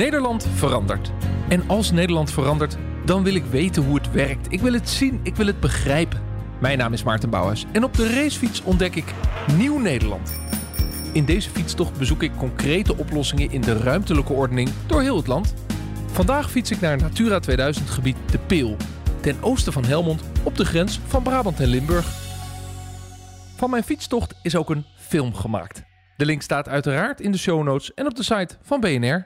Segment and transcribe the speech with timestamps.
[0.00, 1.12] Nederland verandert.
[1.48, 4.52] En als Nederland verandert, dan wil ik weten hoe het werkt.
[4.52, 6.22] Ik wil het zien, ik wil het begrijpen.
[6.60, 9.14] Mijn naam is Maarten Bouwers en op de racefiets ontdek ik
[9.56, 10.40] Nieuw Nederland.
[11.12, 15.54] In deze fietstocht bezoek ik concrete oplossingen in de ruimtelijke ordening door heel het land.
[16.12, 18.76] Vandaag fiets ik naar Natura 2000 gebied De Peel,
[19.20, 22.06] ten oosten van Helmond op de grens van Brabant en Limburg.
[23.56, 25.82] Van mijn fietstocht is ook een film gemaakt.
[26.16, 29.24] De link staat uiteraard in de show notes en op de site van BNR.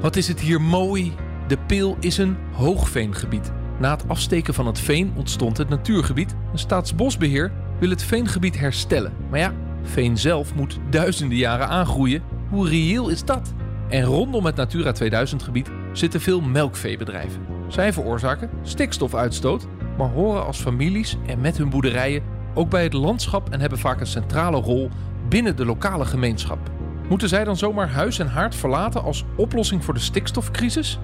[0.00, 1.12] Wat is het hier mooi?
[1.48, 3.52] De Peel is een hoogveengebied.
[3.78, 6.34] Na het afsteken van het veen ontstond het natuurgebied.
[6.52, 9.12] Een staatsbosbeheer wil het veengebied herstellen.
[9.30, 12.22] Maar ja, veen zelf moet duizenden jaren aangroeien.
[12.50, 13.54] Hoe reëel is dat?
[13.88, 17.46] En rondom het Natura 2000 gebied zitten veel melkveebedrijven.
[17.68, 19.66] Zij veroorzaken stikstofuitstoot,
[19.98, 22.22] maar horen als families en met hun boerderijen
[22.54, 24.90] ook bij het landschap en hebben vaak een centrale rol
[25.28, 26.73] binnen de lokale gemeenschap.
[27.08, 30.98] Moeten zij dan zomaar huis en haard verlaten als oplossing voor de stikstofcrisis?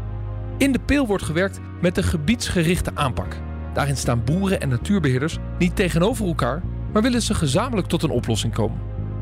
[0.56, 3.36] In de Peel wordt gewerkt met een gebiedsgerichte aanpak.
[3.74, 8.52] Daarin staan boeren en natuurbeheerders niet tegenover elkaar, maar willen ze gezamenlijk tot een oplossing
[8.52, 8.78] komen.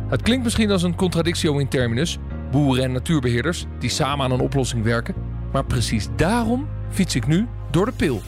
[0.09, 2.19] Het klinkt misschien als een contradictio in terminus,
[2.51, 5.15] boeren en natuurbeheerders die samen aan een oplossing werken,
[5.53, 8.23] maar precies daarom fiets ik nu door de Peel.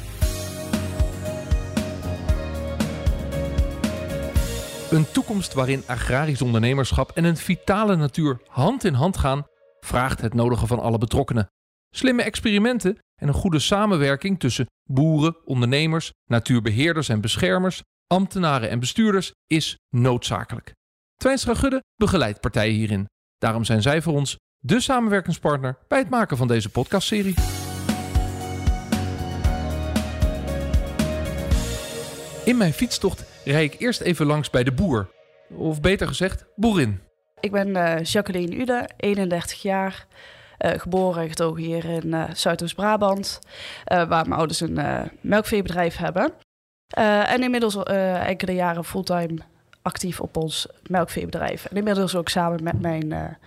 [4.91, 9.47] Een toekomst waarin agrarisch ondernemerschap en een vitale natuur hand in hand gaan,
[9.81, 11.50] vraagt het nodige van alle betrokkenen.
[11.91, 19.32] Slimme experimenten en een goede samenwerking tussen boeren, ondernemers, natuurbeheerders en beschermers, ambtenaren en bestuurders
[19.47, 20.72] is noodzakelijk.
[21.16, 23.09] Twijnstra Gudde begeleidt partijen hierin.
[23.38, 27.34] Daarom zijn zij voor ons de samenwerkingspartner bij het maken van deze podcastserie.
[32.44, 35.08] In mijn fietstocht rij ik eerst even langs bij de boer.
[35.56, 37.00] Of beter gezegd, boerin.
[37.40, 40.06] Ik ben uh, Jacqueline Ude, 31 jaar.
[40.58, 43.38] Uh, geboren en getogen hier in uh, Zuidoost-Brabant.
[43.84, 44.78] waar mijn ouders een
[45.20, 46.32] melkveebedrijf hebben.
[47.26, 49.38] en inmiddels enkele jaren fulltime
[49.82, 51.64] actief op ons melkveebedrijf.
[51.64, 53.38] En inmiddels ook samen met mijn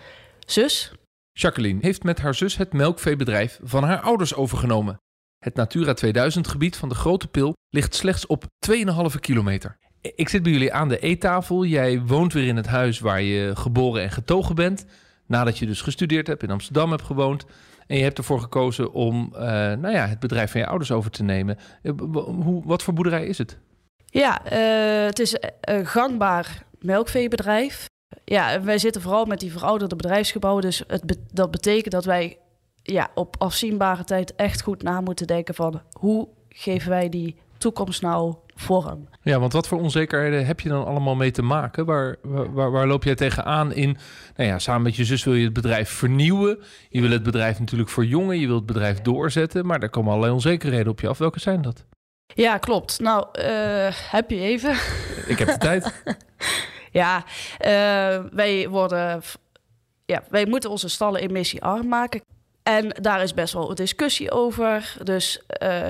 [0.46, 0.92] zus.
[1.32, 5.03] Jacqueline heeft met haar zus het melkveebedrijf van haar ouders overgenomen.
[5.44, 9.78] Het Natura 2000 gebied van de Grote Pil ligt slechts op 2,5 kilometer.
[10.02, 11.66] Ik zit bij jullie aan de eettafel.
[11.66, 14.86] Jij woont weer in het huis waar je geboren en getogen bent.
[15.28, 17.46] Nadat je dus gestudeerd hebt, in Amsterdam hebt gewoond.
[17.88, 21.12] En je hebt ervoor gekozen om uh, nou ja, het bedrijf van je ouders over
[21.12, 21.58] te nemen.
[21.82, 21.92] Eh,
[22.26, 23.58] hoe, wat voor boerderij is het?
[24.06, 27.86] Ja, uh, het is een gangbaar melkveebedrijf.
[28.26, 30.62] Ja, wij zitten vooral met die verouderde bedrijfsgebouwen.
[30.62, 32.38] Dus het dat betekent dat wij
[32.84, 38.02] ja, op afzienbare tijd echt goed na moeten denken van hoe geven wij die toekomst
[38.02, 39.08] nou vorm.
[39.22, 41.86] Ja, want wat voor onzekerheden heb je dan allemaal mee te maken?
[41.86, 43.98] Waar, waar, waar loop jij tegenaan in?
[44.36, 46.60] Nou ja, samen met je zus wil je het bedrijf vernieuwen.
[46.90, 48.40] Je wil het bedrijf natuurlijk verjongen.
[48.40, 49.66] Je wilt het bedrijf doorzetten.
[49.66, 51.18] Maar daar komen allerlei onzekerheden op je af.
[51.18, 51.86] Welke zijn dat?
[52.26, 53.00] Ja, klopt.
[53.00, 54.72] Nou, uh, heb je even?
[55.28, 56.04] Ik heb de tijd.
[57.02, 59.22] ja, uh, wij worden...
[60.06, 62.22] Ja, wij moeten onze stallen emissiearm maken.
[62.64, 64.96] En daar is best wel een discussie over.
[65.04, 65.90] Dus uh,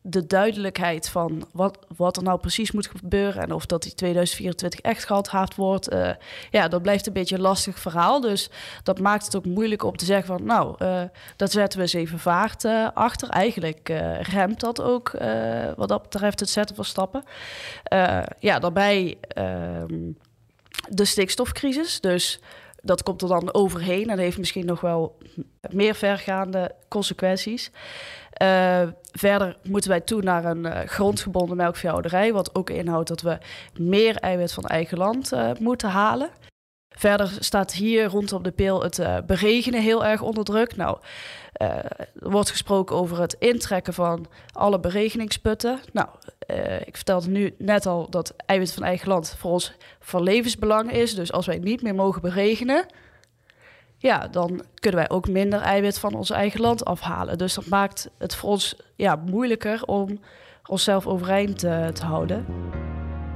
[0.00, 4.80] de duidelijkheid van wat, wat er nou precies moet gebeuren en of dat die 2024
[4.80, 6.10] echt gehandhaafd wordt, uh,
[6.50, 8.20] ja, dat blijft een beetje een lastig verhaal.
[8.20, 8.50] Dus
[8.82, 11.02] dat maakt het ook moeilijk om te zeggen van, nou, uh,
[11.36, 13.28] dat zetten we eens even vaart achter.
[13.28, 13.88] Eigenlijk
[14.20, 15.10] remt dat ook
[15.76, 17.24] wat dat betreft het zetten van stappen.
[18.38, 20.12] ja, daarbij ehm,
[20.88, 22.00] de stikstofcrisis.
[22.00, 22.40] Dus
[22.84, 25.16] dat komt er dan overheen en heeft misschien nog wel
[25.70, 27.70] meer vergaande consequenties.
[28.42, 28.82] Uh,
[29.12, 33.38] verder moeten wij toe naar een uh, grondgebonden melkveehouderij, wat ook inhoudt dat we
[33.78, 36.30] meer eiwit van eigen land uh, moeten halen.
[36.96, 40.76] Verder staat hier rondom de peel het beregenen heel erg onder druk.
[40.76, 40.98] Nou,
[41.52, 45.80] er wordt gesproken over het intrekken van alle beregeningsputten.
[45.92, 46.08] Nou,
[46.84, 51.14] ik vertelde nu net al dat eiwit van eigen land voor ons van levensbelang is.
[51.14, 52.86] Dus als wij niet meer mogen beregenen,
[53.96, 57.38] ja, dan kunnen wij ook minder eiwit van ons eigen land afhalen.
[57.38, 60.20] Dus dat maakt het voor ons ja, moeilijker om
[60.66, 62.46] onszelf overeind te houden.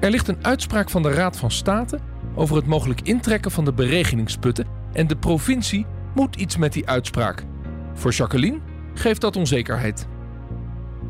[0.01, 1.99] Er ligt een uitspraak van de Raad van State
[2.39, 7.45] over het mogelijk intrekken van de beregeningsputten en de provincie moet iets met die uitspraak.
[7.95, 8.59] Voor Jacqueline
[8.95, 10.09] geeft dat onzekerheid.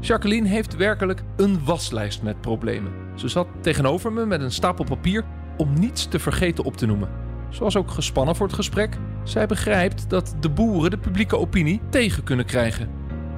[0.01, 2.93] Jacqueline heeft werkelijk een waslijst met problemen.
[3.15, 5.25] Ze zat tegenover me met een stapel papier
[5.57, 7.09] om niets te vergeten op te noemen.
[7.49, 8.97] Ze was ook gespannen voor het gesprek.
[9.23, 12.89] Zij begrijpt dat de boeren de publieke opinie tegen kunnen krijgen.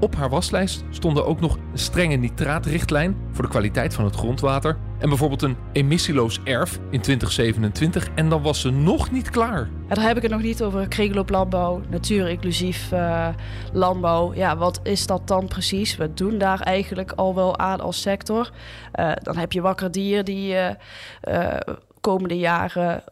[0.01, 4.79] Op haar waslijst stonden ook nog een strenge nitraatrichtlijn voor de kwaliteit van het grondwater
[5.00, 9.69] en bijvoorbeeld een emissieloos erf in 2027 en dan was ze nog niet klaar.
[9.88, 13.29] En daar heb ik het nog niet over kringloop landbouw, natuurinclusief uh,
[13.73, 14.35] landbouw.
[14.35, 15.97] Ja, wat is dat dan precies?
[15.97, 18.50] We doen daar eigenlijk al wel aan als sector.
[18.94, 21.56] Uh, dan heb je wakker dier die uh,
[22.00, 23.02] komende jaren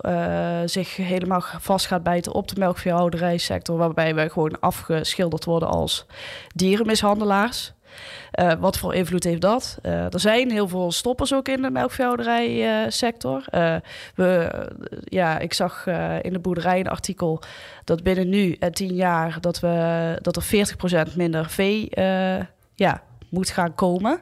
[0.70, 6.06] zich helemaal vast gaat bijten op de melkveehouderijsector, waarbij we gewoon afgeschilderd worden als
[6.54, 7.72] dierenmishandelaars.
[8.34, 9.78] Uh, wat voor invloed heeft dat?
[9.82, 13.44] Uh, er zijn heel veel stoppers ook in de melkveehouderijsector.
[14.14, 14.50] we,
[15.04, 15.86] ja, ik zag
[16.22, 17.42] in de boerderij een artikel
[17.84, 20.66] dat binnen nu en tien jaar dat, we, dat er
[21.10, 21.88] 40% minder vee
[22.74, 24.20] ja, moet gaan komen.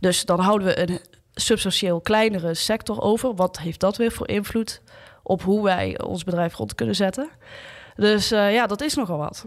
[0.00, 1.00] Dus dan houden we een
[1.34, 3.34] substantieel kleinere sector over.
[3.34, 4.82] Wat heeft dat weer voor invloed
[5.22, 7.28] op hoe wij ons bedrijf rond kunnen zetten?
[7.96, 9.44] Dus ja, dat is nogal wat.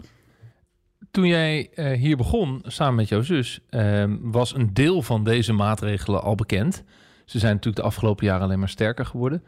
[1.10, 5.52] Toen jij uh, hier begon, samen met jouw zus, uh, was een deel van deze
[5.52, 6.82] maatregelen al bekend.
[7.24, 9.44] Ze zijn natuurlijk de afgelopen jaren alleen maar sterker geworden.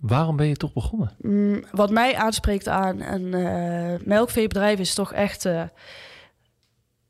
[0.00, 1.10] Waarom ben je toch begonnen?
[1.20, 5.48] Mm, wat mij aanspreekt aan een uh, melkveebedrijf is toch echt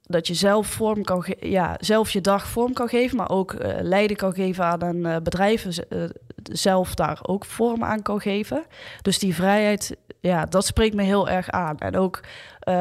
[0.07, 3.75] dat je zelf vorm kan ja, zelf je dag vorm kan geven, maar ook uh,
[3.81, 6.05] leiding kan geven aan een uh, bedrijf, uh,
[6.53, 8.65] zelf daar ook vorm aan kan geven.
[9.03, 11.79] Dus die vrijheid, ja, dat spreekt me heel erg aan.
[11.79, 12.21] En ook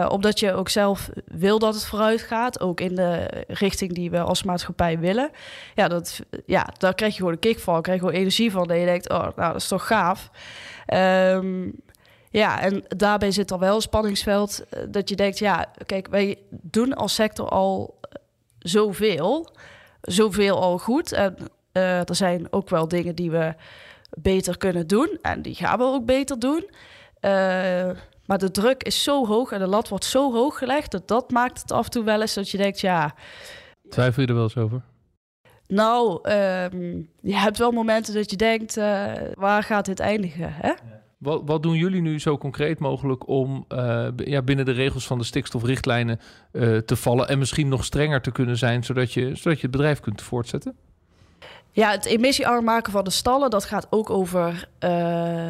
[0.07, 4.19] omdat je ook zelf wil dat het vooruit gaat, ook in de richting die we
[4.19, 5.29] als maatschappij willen.
[5.75, 8.67] Ja, dat, ja daar krijg je gewoon een kick van, krijg je gewoon energie van.
[8.67, 10.29] Dat je denkt, oh, nou, dat is toch gaaf.
[10.93, 11.75] Um,
[12.35, 16.37] ja, en daarbij zit er wel een spanningsveld eh, dat je denkt, ja, kijk, wij
[16.49, 17.99] doen als sector al
[18.59, 19.49] zoveel,
[20.01, 21.11] zoveel al goed.
[21.11, 21.35] En
[21.73, 23.53] uh, er zijn ook wel dingen die we
[24.09, 26.69] beter kunnen doen en die gaan we ook beter doen.
[27.21, 27.31] Uh,
[28.25, 31.31] maar de druk is zo hoog en de lat wordt zo hoog gelegd dat dat
[31.31, 33.15] maakt het af en toe wel eens dat je denkt, ja.
[33.89, 34.81] Twijfel je er wel eens over?
[35.67, 40.53] Nou, um, je hebt wel momenten dat je denkt, uh, waar gaat dit eindigen?
[40.53, 40.67] Hè?
[40.67, 40.94] Ja.
[41.25, 45.17] Wat, wat doen jullie nu zo concreet mogelijk om uh, ja, binnen de regels van
[45.17, 46.19] de stikstofrichtlijnen
[46.51, 49.71] uh, te vallen en misschien nog strenger te kunnen zijn, zodat je, zodat je het
[49.71, 50.75] bedrijf kunt voortzetten?
[51.71, 55.47] Ja, het emissiearm maken van de stallen, dat gaat ook over uh,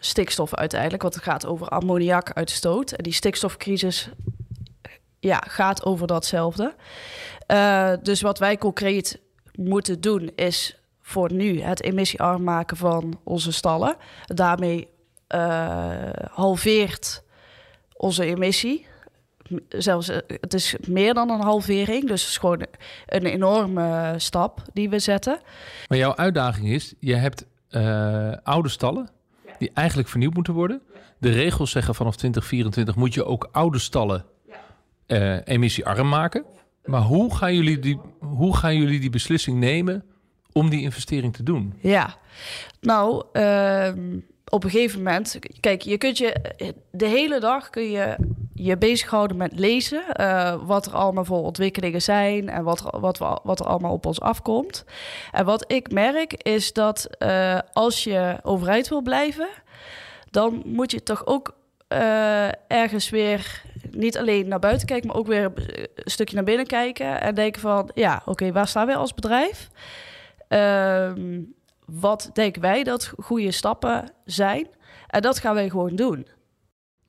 [0.00, 1.02] stikstof uiteindelijk.
[1.02, 2.92] Want het gaat over ammoniakuitstoot.
[2.92, 4.08] En die stikstofcrisis
[5.20, 6.74] ja, gaat over datzelfde.
[8.02, 9.20] dus wat wij concreet
[9.54, 13.96] moeten doen is voor nu het emissiearm maken van onze stallen.
[14.26, 14.92] Daarmee
[16.30, 17.22] halveert
[17.96, 18.86] onze emissie.
[19.68, 22.06] Zelfs, eh, het is meer dan een halvering.
[22.08, 22.66] Dus het is gewoon
[23.06, 25.40] een enorme stap die we zetten.
[25.88, 29.10] Maar jouw uitdaging is, je hebt uh, oude stallen
[29.58, 30.82] die eigenlijk vernieuwd moeten worden.
[31.18, 34.24] De regels zeggen vanaf 2024 moet je ook oude stallen
[35.06, 36.44] uh, emissiearm maken.
[36.84, 40.04] Maar hoe gaan, jullie die, hoe gaan jullie die beslissing nemen
[40.52, 41.74] om die investering te doen?
[41.80, 42.16] Ja,
[42.80, 43.92] nou, uh,
[44.50, 46.34] op een gegeven moment, kijk, je kunt je
[46.90, 48.16] de hele dag kun je
[48.54, 53.60] je bezighouden met lezen, uh, wat er allemaal voor ontwikkelingen zijn en wat, wat, wat
[53.60, 54.84] er allemaal op ons afkomt.
[55.32, 59.48] En wat ik merk is dat uh, als je overheid wil blijven,
[60.30, 61.54] dan moet je toch ook
[61.88, 65.52] uh, ergens weer niet alleen naar buiten kijken, maar ook weer
[65.94, 69.68] een stukje naar binnen kijken en denken van, ja, oké, waar staan we als bedrijf?
[70.48, 71.40] Ehm,
[71.86, 74.68] wat denken wij dat goede stappen zijn?
[75.06, 76.26] En dat gaan wij gewoon doen.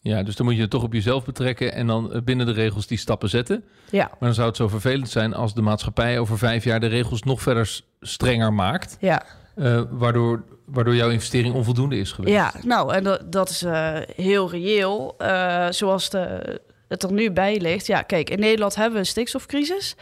[0.02, 2.52] Ja, dus dan moet je het toch op jezelf betrekken en dan eh, binnen de
[2.52, 3.64] regels die stappen zetten.
[3.90, 4.06] Ja.
[4.06, 7.24] Maar dan zou het zo vervelend zijn als de maatschappij over vijf jaar de regels
[7.24, 8.98] nog verder strenger maakt.
[9.00, 9.24] Ja.
[9.56, 12.36] Uh, waardoor, waardoor jouw investering onvoldoende is geweest.
[12.36, 15.16] Ja, nou, en dat, dat is uh, heel reëel.
[15.22, 17.88] Uh, zoals de, het er nu bij ligt.
[17.88, 19.96] Ja, kijk, in Nederland hebben we een stikstofcrisis.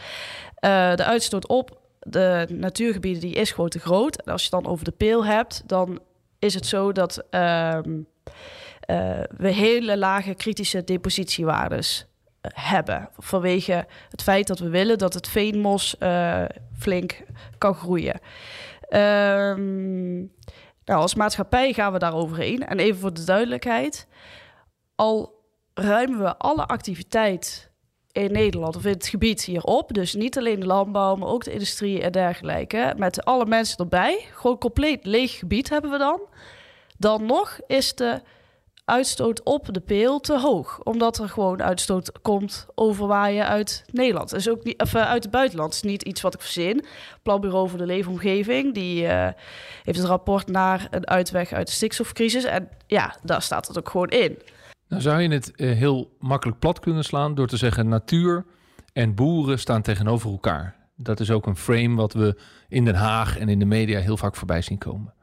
[0.60, 4.22] de uitstoot op de natuurgebieden die is gewoon te groot.
[4.22, 6.00] En als je dan over de peel hebt, dan
[6.38, 8.06] is het zo dat um,
[8.90, 13.08] uh, we hele lage kritische depositiewaardes uh, hebben.
[13.16, 16.44] Vanwege het feit dat we willen dat het veenmos uh,
[16.78, 17.22] flink
[17.58, 18.20] kan groeien.
[18.90, 20.32] Um,
[20.84, 22.66] nou, als maatschappij gaan we daar overheen.
[22.66, 24.06] En even voor de duidelijkheid.
[24.94, 25.42] Al
[25.74, 27.70] ruimen we alle activiteit
[28.14, 29.94] in Nederland of in het gebied hierop.
[29.94, 32.94] Dus niet alleen de landbouw, maar ook de industrie en dergelijke.
[32.96, 34.26] Met alle mensen erbij.
[34.32, 36.20] Gewoon compleet leeg gebied hebben we dan.
[36.98, 38.20] Dan nog is de
[38.84, 40.80] uitstoot op de peel te hoog.
[40.82, 44.34] Omdat er gewoon uitstoot komt overwaaien uit Nederland.
[44.34, 45.74] is ook niet, of, uit het buitenland.
[45.74, 46.84] Het is niet iets wat ik verzin.
[47.22, 48.74] Planbureau voor de Leefomgeving...
[48.74, 49.28] die uh,
[49.82, 52.44] heeft een rapport naar een uitweg uit de stikstofcrisis.
[52.44, 54.38] En ja, daar staat het ook gewoon in.
[54.88, 57.34] Nou zou je het uh, heel makkelijk plat kunnen slaan...
[57.34, 58.44] door te zeggen natuur
[58.92, 60.76] en boeren staan tegenover elkaar.
[60.96, 64.16] Dat is ook een frame wat we in Den Haag en in de media heel
[64.16, 65.14] vaak voorbij zien komen.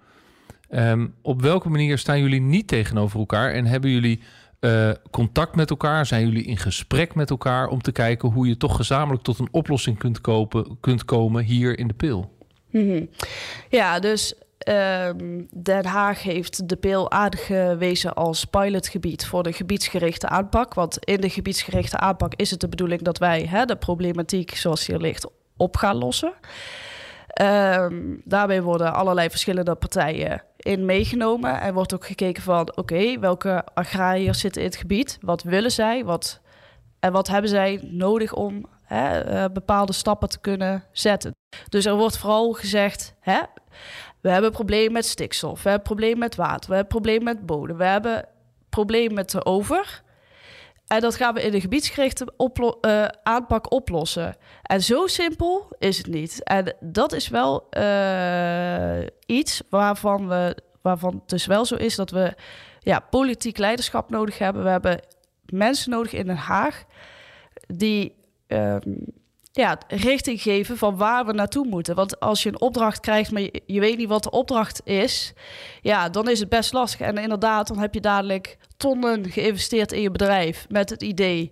[0.70, 4.22] Um, op welke manier staan jullie niet tegenover elkaar en hebben jullie
[4.60, 6.06] uh, contact met elkaar?
[6.06, 9.48] Zijn jullie in gesprek met elkaar om te kijken hoe je toch gezamenlijk tot een
[9.52, 12.38] oplossing kunt, kopen, kunt komen hier in de Pil?
[12.70, 13.10] -hmm.
[13.70, 14.36] Ja, dus
[14.70, 20.74] um, Den Haag heeft de Pil aangewezen als pilotgebied voor de gebiedsgerichte aanpak.
[20.74, 24.98] Want in de gebiedsgerichte aanpak is het de bedoeling dat wij de problematiek zoals hier
[24.98, 26.34] ligt op gaan lossen.
[27.42, 31.62] Um, daarbij worden allerlei verschillende partijen in meegenomen.
[31.62, 35.18] En wordt ook gekeken van, oké, welke agrariërs zitten in het gebied?
[35.22, 36.06] Wat willen zij?
[36.06, 36.42] Wat,
[37.00, 41.32] en wat hebben zij nodig om uh, bepaalde stappen te kunnen zetten?
[41.70, 43.40] Dus er wordt vooral gezegd, hè,
[44.22, 47.02] we hebben een probleem met stikstof, we hebben een probleem met water, we hebben een
[47.02, 48.26] probleem met bodem, we hebben een
[48.70, 50.02] probleem met de over.
[50.88, 52.34] En dat gaan we in de gebiedsgerichte
[52.82, 54.36] uh, aanpak oplossen.
[54.62, 56.44] En zo simpel is het niet.
[56.44, 62.10] En dat is wel uh, iets waarvan, we, waarvan het dus wel zo is dat
[62.10, 62.34] we
[62.80, 64.64] ja, politiek leiderschap nodig hebben.
[64.64, 65.00] We hebben
[65.46, 66.84] mensen nodig in Den Haag
[67.68, 68.16] die
[68.48, 69.06] um,
[69.52, 71.96] ja, richting geven van waar we naartoe moeten.
[71.96, 75.34] Want als je een opdracht krijgt, maar je, je, weet niet wat de opdracht is,
[75.82, 77.00] ja, dan is het best lastig.
[77.00, 81.52] En inderdaad, dan heb je dadelijk tonnen geïnvesteerd in je bedrijf met het idee: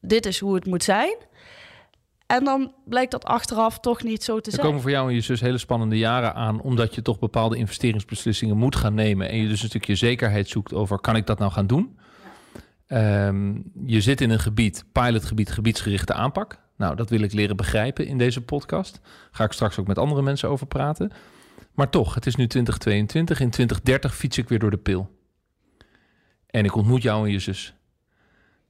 [0.00, 1.16] dit is hoe het moet zijn.
[2.26, 4.62] En dan blijkt dat achteraf toch niet zo te er zijn.
[4.62, 7.56] Er komen voor jou en je zus hele spannende jaren aan, omdat je toch bepaalde
[7.56, 9.28] investeringsbeslissingen moet gaan nemen.
[9.28, 11.98] En je dus een stukje zekerheid zoekt over: kan ik dat nou gaan doen?
[12.88, 16.58] Um, je zit in een gebied, pilotgebied, gebiedsgerichte aanpak.
[16.80, 19.00] Nou, dat wil ik leren begrijpen in deze podcast.
[19.30, 21.12] Ga ik straks ook met andere mensen over praten.
[21.74, 23.40] Maar toch, het is nu 2022.
[23.40, 25.10] In 2030 fiets ik weer door de pil.
[26.46, 27.74] En ik ontmoet jou en je zus.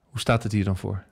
[0.02, 1.05] Hoe staat het hier dan voor?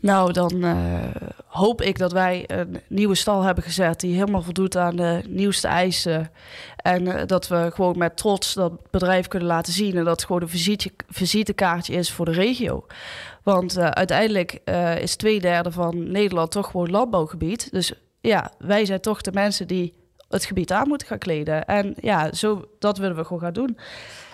[0.00, 1.04] Nou, dan uh,
[1.46, 5.68] hoop ik dat wij een nieuwe stal hebben gezet die helemaal voldoet aan de nieuwste
[5.68, 6.30] eisen.
[6.76, 10.24] En uh, dat we gewoon met trots dat bedrijf kunnen laten zien en dat het
[10.24, 12.86] gewoon een visite, visitekaartje is voor de regio.
[13.46, 14.60] Want uh, uiteindelijk
[15.00, 17.72] is twee derde van Nederland toch gewoon landbouwgebied.
[17.72, 19.94] Dus ja, wij zijn toch de mensen die
[20.28, 21.64] het gebied aan moeten gaan kleden.
[21.64, 23.78] En ja, zo, dat willen we gewoon gaan doen.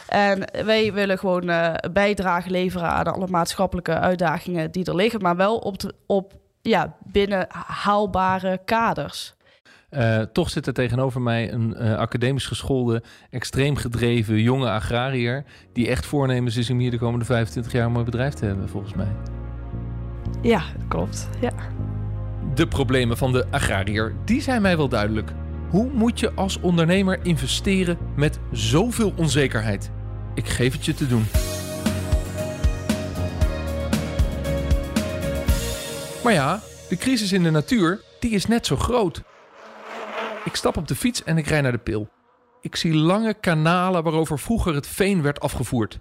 [0.08, 5.36] En wij willen gewoon uh, bijdrage leveren aan alle maatschappelijke uitdagingen die er liggen, maar
[5.36, 9.34] wel op, de, op ja, binnen haalbare kaders.
[9.94, 15.44] Uh, toch zit er tegenover mij een uh, academisch geschoolde, extreem gedreven jonge agrariër.
[15.72, 18.68] die echt voornemens is om hier de komende 25 jaar een mooi bedrijf te hebben,
[18.68, 19.08] volgens mij.
[20.42, 21.28] Ja, klopt.
[21.40, 21.52] Ja.
[22.54, 25.32] De problemen van de agrariër, die zijn mij wel duidelijk.
[25.68, 29.90] Hoe moet je als ondernemer investeren met zoveel onzekerheid?
[30.34, 31.24] Ik geef het je te doen.
[36.24, 39.22] Maar ja, de crisis in de natuur, die is net zo groot.
[40.44, 42.08] Ik stap op de fiets en ik rij naar de pil.
[42.60, 45.98] Ik zie lange kanalen waarover vroeger het veen werd afgevoerd.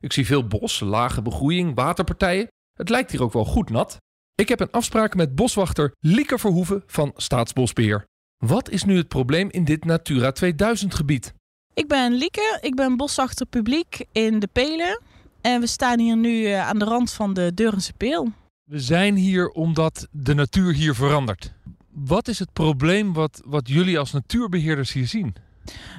[0.00, 2.48] Ik zie veel bos, lage begroeiing, waterpartijen.
[2.72, 3.96] Het lijkt hier ook wel goed nat.
[4.34, 8.04] Ik heb een afspraak met boswachter Lieke Verhoeven van Staatsbosbeheer.
[8.36, 11.34] Wat is nu het probleem in dit Natura 2000 gebied?
[11.74, 15.00] Ik ben Lieke, ik ben boswachter publiek in de Pelen.
[15.40, 18.32] En we staan hier nu aan de rand van de Deurense Peel.
[18.64, 21.54] We zijn hier omdat de natuur hier verandert.
[21.92, 25.34] Wat is het probleem wat, wat jullie als natuurbeheerders hier zien?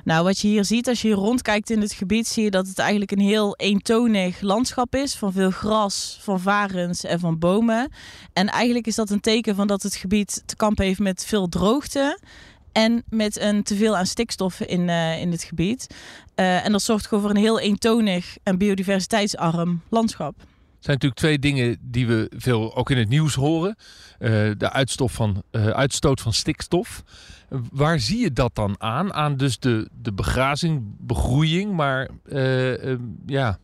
[0.03, 2.67] Nou, wat je hier ziet als je hier rondkijkt in het gebied, zie je dat
[2.67, 5.15] het eigenlijk een heel eentonig landschap is.
[5.15, 7.91] Van veel gras, van varens en van bomen.
[8.33, 11.49] En eigenlijk is dat een teken van dat het gebied te kampen heeft met veel
[11.49, 12.19] droogte.
[12.71, 15.87] En met een teveel aan stikstof in, uh, in het gebied.
[16.35, 20.35] Uh, en dat zorgt gewoon voor een heel eentonig en biodiversiteitsarm landschap.
[20.83, 23.75] Zijn natuurlijk twee dingen die we veel ook in het nieuws horen.
[24.19, 27.03] Uh, de uitstoot van, uitstoot van stikstof.
[27.71, 29.13] Waar zie je dat dan aan?
[29.13, 32.09] Aan dus de, de begrazing, begroeiing, maar
[33.25, 33.59] ja,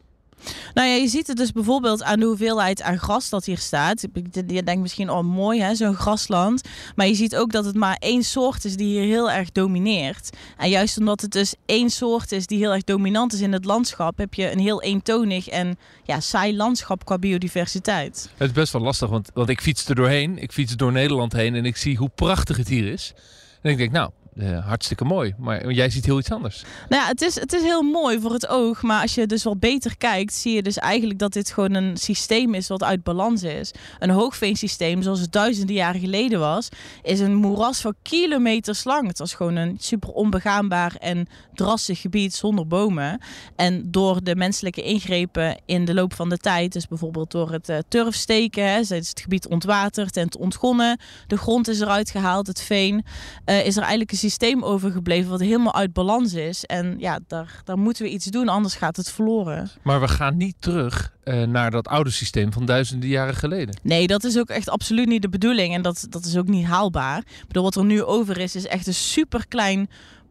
[0.74, 4.08] Nou ja, je ziet het dus bijvoorbeeld aan de hoeveelheid aan gras dat hier staat.
[4.48, 6.62] Je denkt misschien, oh mooi hè, zo'n grasland.
[6.96, 10.29] Maar je ziet ook dat het maar één soort is die hier heel erg domineert.
[10.58, 13.65] En juist omdat het dus één soort is die heel erg dominant is in het
[13.65, 18.29] landschap, heb je een heel eentonig en ja, saai landschap qua biodiversiteit.
[18.38, 20.38] Het is best wel lastig, want, want ik fiets er doorheen.
[20.38, 23.13] Ik fiets door Nederland heen en ik zie hoe prachtig het hier is.
[23.62, 25.34] En ik denk, nou, uh, hartstikke mooi.
[25.38, 26.63] Maar jij ziet heel iets anders.
[26.89, 28.81] Nou ja, het is, het is heel mooi voor het oog.
[28.81, 31.98] Maar als je dus wat beter kijkt, zie je dus eigenlijk dat dit gewoon een
[31.98, 33.72] systeem is wat uit balans is.
[34.00, 36.69] Een hoogveensysteem, zoals het duizenden jaren geleden was,
[37.01, 39.08] is een moeras van kilometers lang.
[39.08, 43.22] Het was gewoon een super onbegaanbaar en drassig gebied zonder bomen.
[43.55, 47.69] En door de menselijke ingrepen in de loop van de tijd, dus bijvoorbeeld door het
[47.69, 51.00] uh, turfsteken, is het gebied ontwaterd en ontgonnen.
[51.27, 53.05] De grond is eruit gehaald, het veen.
[53.46, 54.27] Uh, is er eigenlijk een systeem
[54.62, 56.65] overgebleven wat helemaal uit balans is.
[56.65, 59.69] En ja, daar, daar moeten we iets doen, anders gaat het verloren.
[59.81, 63.79] Maar we gaan niet terug uh, naar dat oude systeem van duizenden jaren geleden.
[63.83, 65.74] Nee, dat is ook echt absoluut niet de bedoeling.
[65.74, 67.17] En dat, dat is ook niet haalbaar.
[67.17, 69.89] Ik bedoel, wat er nu over is, is echt een super klein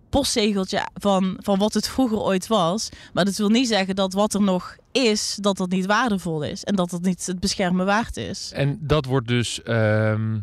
[0.08, 2.88] postzegeltje van, van wat het vroeger ooit was.
[3.12, 6.64] Maar dat wil niet zeggen dat wat er nog is, dat dat niet waardevol is.
[6.64, 8.50] En dat het niet het beschermen waard is.
[8.54, 9.62] En dat wordt dus...
[9.62, 10.36] Ehm,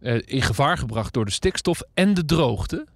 [0.00, 2.86] uh, in gevaar gebracht door de stikstof en de droogte.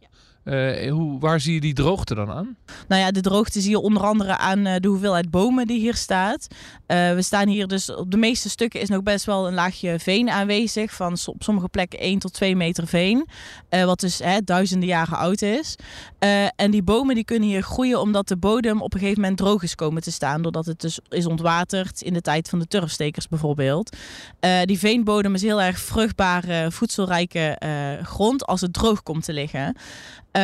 [0.44, 2.56] Hoe, waar zie je die droogte dan aan?
[2.88, 5.94] Nou ja, de droogte zie je onder andere aan uh, de hoeveelheid bomen die hier
[5.94, 6.46] staat.
[6.50, 9.99] Uh, we staan hier dus op de meeste stukken is nog best wel een laagje
[9.99, 10.94] veen aanwezig.
[10.94, 13.28] Van op sommige plekken 1 tot 2 meter veen.
[13.68, 15.76] wat dus hè, duizenden jaren oud is.
[16.56, 19.62] en die bomen die kunnen hier groeien omdat de bodem op een gegeven moment droog
[19.62, 20.42] is komen te staan.
[20.42, 23.96] Doordat het dus is ontwaterd in de tijd van de turfstekers bijvoorbeeld.
[24.64, 27.58] die veenbodem is heel erg vruchtbare, voedselrijke
[28.02, 29.76] grond als het droog komt te liggen.
[30.36, 30.42] Um,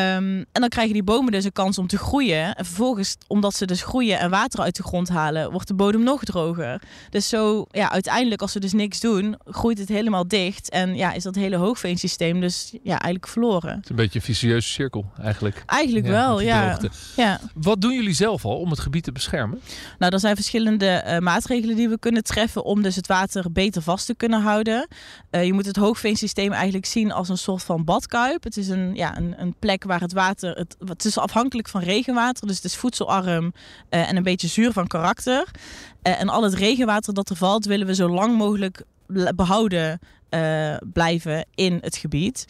[0.52, 2.54] en dan krijgen die bomen dus een kans om te groeien.
[2.54, 6.02] En vervolgens, omdat ze dus groeien en water uit de grond halen, wordt de bodem
[6.02, 6.82] nog droger.
[7.10, 10.70] Dus zo, ja, uiteindelijk als ze dus niks doen, groeit het helemaal dicht.
[10.70, 13.74] En ja, is dat hele hoogveensysteem dus ja, eigenlijk verloren.
[13.74, 15.62] Het is een beetje een vicieuze cirkel eigenlijk.
[15.66, 16.78] Eigenlijk wel, ja.
[17.16, 17.40] ja.
[17.54, 19.60] Wat doen jullie zelf al om het gebied te beschermen?
[19.98, 23.82] Nou, er zijn verschillende uh, maatregelen die we kunnen treffen om dus het water beter
[23.82, 24.88] vast te kunnen houden.
[25.30, 28.44] Uh, je moet het hoogveensysteem eigenlijk zien als een soort van badkuip.
[28.44, 31.80] Het is een, ja, een, een plek waar het water, het, het is afhankelijk van
[31.80, 35.48] regenwater, dus het is voedselarm uh, en een beetje zuur van karakter.
[36.02, 38.82] Uh, en al het regenwater dat er valt, willen we zo lang mogelijk
[39.34, 39.98] behouden
[40.30, 42.46] uh, blijven in het gebied.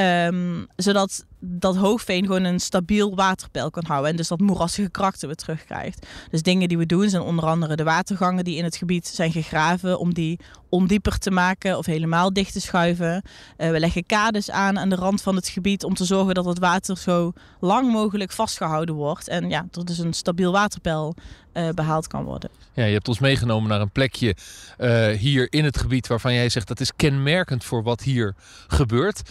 [0.00, 4.10] Um, zodat dat hoogveen gewoon een stabiel waterpeil kan houden.
[4.10, 6.06] En dus dat moerassige karakter weer terugkrijgt.
[6.30, 9.32] Dus dingen die we doen zijn onder andere de watergangen die in het gebied zijn
[9.32, 9.98] gegraven.
[9.98, 13.22] Om die ondieper te maken of helemaal dicht te schuiven.
[13.58, 16.44] Uh, we leggen kades aan aan de rand van het gebied om te zorgen dat
[16.44, 19.28] het water zo lang mogelijk vastgehouden wordt.
[19.28, 21.14] En ja, dat dus een stabiel waterpeil
[21.54, 22.50] uh, behaald kan worden.
[22.72, 24.36] Ja, je hebt ons meegenomen naar een plekje
[24.78, 28.34] uh, hier in het gebied waarvan jij zegt dat is kenmerkend voor wat hier
[28.66, 29.22] gebeurt.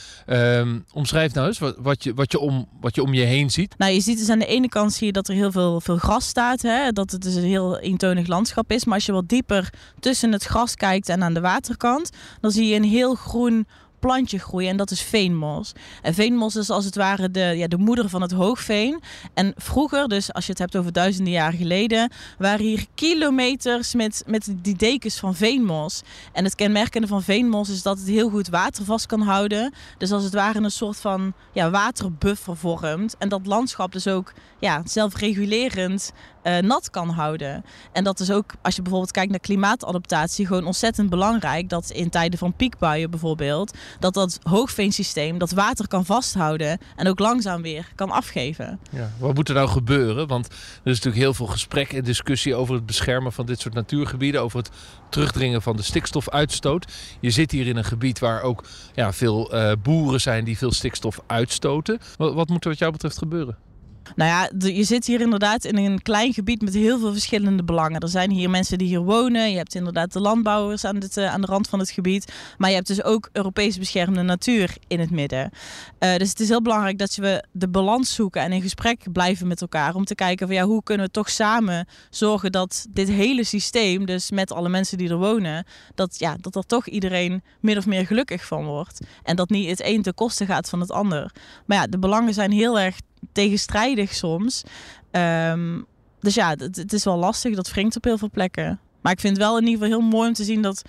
[0.60, 3.50] Um, omschrijf nou eens wat, wat, je, wat, je om, wat je om je heen
[3.50, 3.78] ziet.
[3.78, 5.98] Nou, je ziet dus aan de ene kant zie je dat er heel veel, veel
[5.98, 6.62] gras staat.
[6.62, 6.92] Hè?
[6.92, 8.86] Dat het dus een heel eentonig landschap is.
[8.86, 12.10] Maar als je wat dieper tussen het gras kijkt en aan de waterkant,
[12.42, 13.68] dan zie je een heel groen
[14.00, 15.72] plantje groeien en dat is veenmos.
[16.02, 19.02] En veenmos is als het ware de, ja, de moeder van het hoogveen.
[19.34, 24.24] En vroeger, dus als je het hebt over duizenden jaar geleden, waren hier kilometers met,
[24.28, 26.02] met die dekens van veenmos.
[26.34, 29.74] En het kenmerkende van veenmos is dat het heel goed water vast kan houden.
[29.98, 33.16] Dus als het ware een soort van ja, waterbuffer vormt.
[33.18, 36.12] En dat landschap dus ook ja, zelfregulerend
[36.44, 37.66] uh, nat kan houden.
[37.92, 41.70] En dat is ook, als je bijvoorbeeld kijkt naar klimaatadaptatie, gewoon ontzettend belangrijk.
[41.70, 47.20] Dat in tijden van piekbuien bijvoorbeeld, dat dat hoogveensysteem dat water kan vasthouden en ook
[47.20, 48.80] langzaam weer kan afgeven.
[48.92, 50.28] Ja, wat moet er nou gebeuren?
[50.28, 50.54] Want er
[50.92, 54.58] is natuurlijk heel veel gesprek en discussie over het beschermen van dit soort natuurgebieden, over
[54.58, 54.70] het
[55.10, 56.92] terugdringen van de stikstofuitstoot.
[57.20, 60.72] Je zit hier in een gebied waar ook ja, veel uh, boeren zijn die veel
[60.72, 62.00] stikstof uitstoten.
[62.18, 63.69] Wat, wat moet er wat jou betreft gebeuren?
[64.16, 68.00] Nou ja, je zit hier inderdaad in een klein gebied met heel veel verschillende belangen.
[68.00, 69.52] Er zijn hier mensen die hier wonen.
[69.52, 72.34] Je hebt inderdaad de landbouwers aan, uh, aan de rand van het gebied.
[72.58, 75.52] Maar je hebt dus ook Europees beschermde natuur in het midden.
[76.00, 79.48] Uh, dus het is heel belangrijk dat we de balans zoeken en in gesprek blijven
[79.48, 79.96] met elkaar.
[79.96, 84.06] Om te kijken van ja, hoe kunnen we toch samen zorgen dat dit hele systeem,
[84.06, 87.86] dus met alle mensen die er wonen, dat, ja, dat er toch iedereen min of
[87.86, 89.00] meer gelukkig van wordt.
[89.24, 91.32] En dat niet het een ten koste gaat van het ander.
[91.66, 92.98] Maar ja, de belangen zijn heel erg
[93.32, 94.64] tegenstrijdig soms.
[95.12, 95.86] Um,
[96.20, 97.56] dus ja, het, is wel lastig.
[97.56, 98.80] Dat wringt op heel veel plekken.
[99.02, 100.82] Maar ik vind het wel in ieder geval heel mooi om te zien dat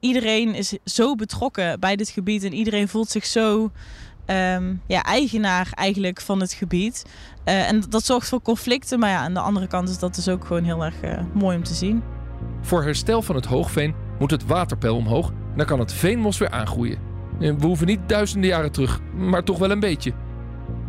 [0.00, 2.44] iedereen is zo betrokken bij dit gebied.
[2.44, 3.70] En iedereen voelt zich zo
[4.26, 7.04] ehm, ja, eigenaar eigenlijk van het gebied.
[7.44, 8.98] Uh, en dat zorgt voor conflicten.
[8.98, 11.56] Maar ja, aan de andere kant is dat dus ook gewoon heel erg uh, mooi
[11.56, 12.02] om te zien.
[12.62, 16.50] Voor herstel van het hoogveen moet het waterpeil omhoog en dan kan het veenmos weer
[16.50, 16.98] aangroeien.
[17.38, 20.12] We hoeven niet duizenden jaren terug, maar toch wel een beetje.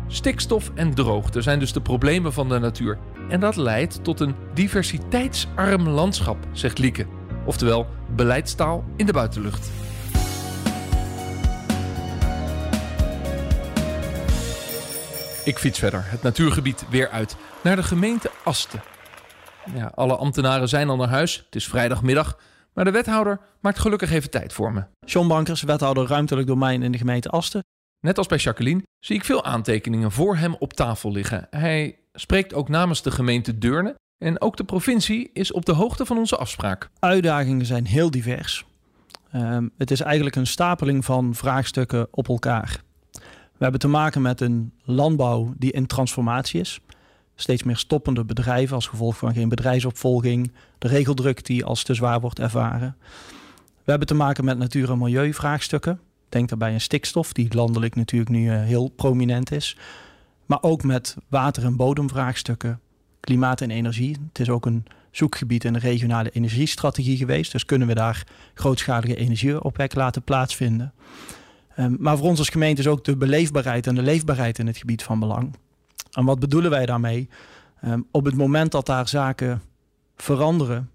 [0.06, 2.98] Stikstof en droogte zijn dus de problemen van de natuur.
[3.28, 7.06] En dat leidt tot een diversiteitsarm landschap, zegt Lieke.
[7.46, 7.86] Oftewel
[8.16, 9.70] beleidstaal in de buitenlucht.
[15.44, 18.82] Ik fiets verder, het natuurgebied weer uit, naar de gemeente Asten.
[19.94, 22.38] Alle ambtenaren zijn al naar huis, het is vrijdagmiddag,
[22.74, 24.84] maar de wethouder maakt gelukkig even tijd voor me.
[25.04, 27.64] John Bankers, wethouder ruimtelijk domein in de gemeente Asten.
[28.02, 31.46] Net als bij Jacqueline zie ik veel aantekeningen voor hem op tafel liggen.
[31.50, 36.06] Hij spreekt ook namens de gemeente Deurne en ook de provincie is op de hoogte
[36.06, 36.90] van onze afspraak.
[36.98, 38.64] Uitdagingen zijn heel divers.
[39.34, 42.82] Um, het is eigenlijk een stapeling van vraagstukken op elkaar.
[43.52, 46.80] We hebben te maken met een landbouw die in transformatie is.
[47.34, 52.20] Steeds meer stoppende bedrijven als gevolg van geen bedrijfsopvolging, de regeldruk die als te zwaar
[52.20, 52.96] wordt ervaren.
[53.84, 56.00] We hebben te maken met natuur- en milieuvraagstukken.
[56.32, 59.76] Denk daarbij aan stikstof, die landelijk natuurlijk nu uh, heel prominent is.
[60.46, 62.80] Maar ook met water- en bodemvraagstukken,
[63.20, 64.16] klimaat en energie.
[64.28, 67.52] Het is ook een zoekgebied in de regionale energiestrategie geweest.
[67.52, 70.92] Dus kunnen we daar grootschalige energieopwek laten plaatsvinden.
[71.76, 74.76] Um, maar voor ons als gemeente is ook de beleefbaarheid en de leefbaarheid in het
[74.76, 75.54] gebied van belang.
[76.10, 77.28] En wat bedoelen wij daarmee?
[77.84, 79.62] Um, op het moment dat daar zaken
[80.16, 80.90] veranderen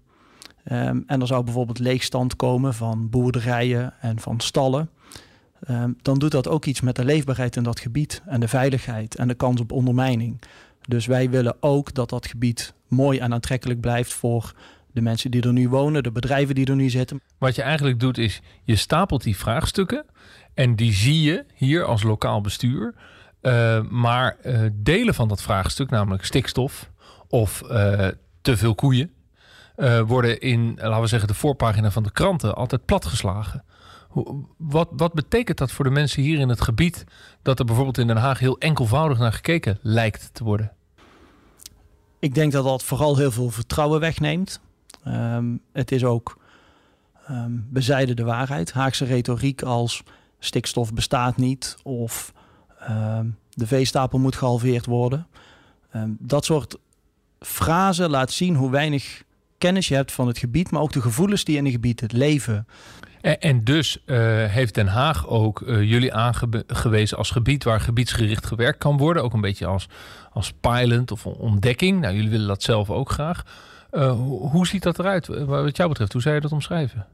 [0.72, 4.90] um, en er zou bijvoorbeeld leegstand komen van boerderijen en van stallen,
[6.02, 9.28] dan doet dat ook iets met de leefbaarheid in dat gebied en de veiligheid en
[9.28, 10.40] de kans op ondermijning.
[10.88, 14.52] Dus wij willen ook dat dat gebied mooi en aantrekkelijk blijft voor
[14.92, 17.20] de mensen die er nu wonen, de bedrijven die er nu zitten.
[17.38, 20.04] Wat je eigenlijk doet is, je stapelt die vraagstukken
[20.54, 22.94] en die zie je hier als lokaal bestuur.
[23.42, 26.90] Uh, maar uh, delen van dat vraagstuk, namelijk stikstof
[27.28, 28.08] of uh,
[28.40, 29.10] te veel koeien,
[30.06, 33.64] worden in, laten we zeggen, de voorpagina van de kranten altijd platgeslagen.
[34.56, 37.04] Wat, wat betekent dat voor de mensen hier in het gebied
[37.42, 40.72] dat er bijvoorbeeld in Den Haag heel enkelvoudig naar gekeken lijkt te worden?
[42.18, 44.60] Ik denk dat dat vooral heel veel vertrouwen wegneemt.
[45.06, 46.38] Um, het is ook
[47.30, 48.72] um, bezijden de waarheid.
[48.72, 50.02] Haagse retoriek als
[50.38, 52.32] stikstof bestaat niet of
[52.90, 55.26] um, de veestapel moet gehalveerd worden.
[56.18, 56.76] Dat soort
[57.40, 59.22] frasen laat zien hoe weinig
[59.58, 62.12] kennis je hebt van het gebied, maar ook de gevoelens die in het gebied het
[62.12, 62.66] leven.
[63.20, 68.78] En, dus uh, heeft Den Haag ook uh, jullie aangewezen als gebied waar gebiedsgericht gewerkt
[68.78, 69.22] kan worden.
[69.22, 69.88] Ook een beetje als,
[70.32, 72.00] als pilot of ontdekking.
[72.00, 73.44] Nou, jullie willen dat zelf ook graag.
[73.92, 74.12] Uh,
[74.50, 76.12] hoe, ziet dat eruit wat jou betreft?
[76.12, 77.06] Hoe zou je dat omschrijven?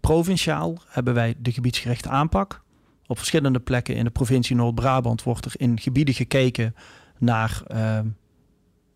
[0.00, 2.62] Provinciaal hebben wij de gebiedsgerichte aanpak.
[3.08, 6.74] Op verschillende plekken in de provincie Noord-Brabant wordt er in gebieden gekeken
[7.18, 7.78] naar, uh,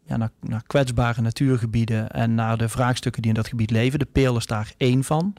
[0.05, 3.99] ja, naar, naar, kwetsbare natuurgebieden en naar de vraagstukken die in dat gebied leven.
[3.99, 5.35] De Peel is daar één van.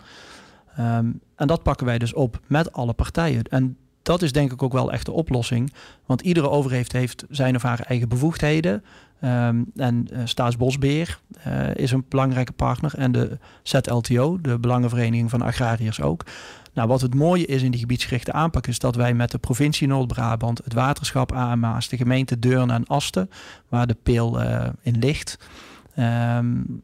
[0.80, 3.44] Um, en dat pakken wij dus op met alle partijen.
[3.44, 5.74] En dat is denk ik ook wel echt de oplossing.
[6.06, 8.84] Want iedere overheid heeft zijn of haar eigen bevoegdheden.
[9.24, 12.94] Um, en uh, Staatsbosbeheer uh, is een belangrijke partner.
[12.98, 16.26] En de ZLTO, de Belangenvereniging van Agrariërs ook.
[16.74, 18.68] Nou, wat het mooie is in die gebiedsgerichte aanpak...
[18.68, 20.62] is dat wij met de provincie Noord-Brabant...
[20.64, 23.30] het waterschap AMA's, de gemeente Deurne en Asten...
[23.70, 25.38] waar de peel uh, in ligt...
[26.00, 26.84] Um,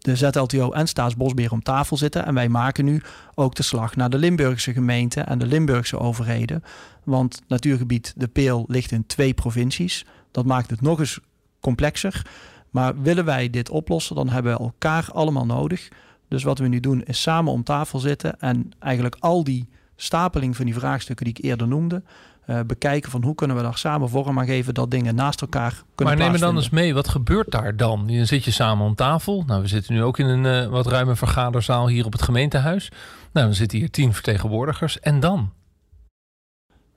[0.00, 2.26] de ZLTO en Staatsbosbeheer om tafel zitten.
[2.26, 3.02] En wij maken nu
[3.34, 6.64] ook de slag naar de Limburgse gemeenten en de Limburgse overheden.
[7.04, 10.06] Want natuurgebied De Peel ligt in twee provincies.
[10.30, 11.20] Dat maakt het nog eens
[11.60, 12.26] complexer.
[12.70, 15.88] Maar willen wij dit oplossen, dan hebben we elkaar allemaal nodig.
[16.28, 20.56] Dus wat we nu doen is samen om tafel zitten en eigenlijk al die stapeling
[20.56, 22.02] van die vraagstukken die ik eerder noemde,
[22.50, 25.82] uh, bekijken van hoe kunnen we daar samen vorm aan geven dat dingen naast elkaar
[25.94, 28.06] kunnen Maar neem me dan eens mee, wat gebeurt daar dan?
[28.06, 29.44] Dan zit je samen om tafel.
[29.46, 32.90] Nou, we zitten nu ook in een uh, wat ruime vergaderzaal hier op het gemeentehuis.
[33.32, 35.00] Nou, dan zitten hier tien vertegenwoordigers.
[35.00, 35.52] En dan?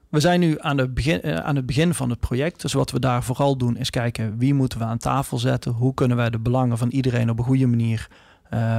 [0.10, 2.62] We zijn nu aan, de begin, uh, aan het begin van het project.
[2.62, 5.72] Dus wat we daar vooral doen is kijken wie moeten we aan tafel zetten.
[5.72, 8.08] Hoe kunnen wij de belangen van iedereen op een goede manier